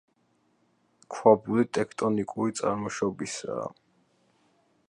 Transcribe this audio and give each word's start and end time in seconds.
ქვაბული 1.15 1.67
ტექტონიკური 1.79 2.57
წარმოშობისაა. 2.61 3.71